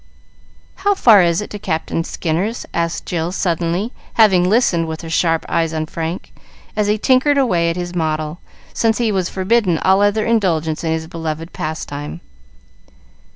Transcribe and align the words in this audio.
"How 0.77 0.95
far 0.95 1.21
is 1.21 1.41
it 1.41 1.51
to 1.51 1.59
Captain 1.59 2.03
Skinner's?" 2.03 2.65
asked 2.73 3.05
Jill 3.05 3.31
suddenly, 3.31 3.93
having 4.15 4.49
listened, 4.49 4.87
with 4.87 5.01
her 5.01 5.11
sharp 5.11 5.45
eyes 5.47 5.75
on 5.75 5.85
Frank, 5.85 6.33
as 6.75 6.87
he 6.87 6.97
tinkered 6.97 7.37
away 7.37 7.69
at 7.69 7.75
his 7.75 7.93
model, 7.93 8.39
since 8.73 8.97
he 8.97 9.11
was 9.11 9.29
forbidden 9.29 9.77
all 9.77 10.01
other 10.01 10.25
indulgence 10.25 10.83
in 10.83 10.91
his 10.91 11.05
beloved 11.05 11.53
pastime. 11.53 12.21